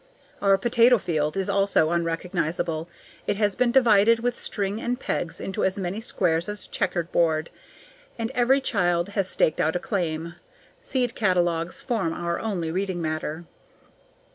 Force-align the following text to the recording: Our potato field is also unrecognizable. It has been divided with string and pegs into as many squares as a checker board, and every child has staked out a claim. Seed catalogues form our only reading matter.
Our 0.41 0.57
potato 0.57 0.97
field 0.97 1.37
is 1.37 1.47
also 1.47 1.91
unrecognizable. 1.91 2.89
It 3.27 3.35
has 3.35 3.55
been 3.55 3.71
divided 3.71 4.19
with 4.21 4.39
string 4.39 4.81
and 4.81 4.99
pegs 4.99 5.39
into 5.39 5.63
as 5.63 5.77
many 5.77 6.01
squares 6.01 6.49
as 6.49 6.65
a 6.65 6.69
checker 6.69 7.03
board, 7.03 7.51
and 8.17 8.31
every 8.31 8.61
child 8.61 9.09
has 9.09 9.29
staked 9.29 9.61
out 9.61 9.75
a 9.75 9.79
claim. 9.79 10.33
Seed 10.81 11.13
catalogues 11.13 11.83
form 11.83 12.13
our 12.13 12.39
only 12.39 12.71
reading 12.71 12.99
matter. 12.99 13.45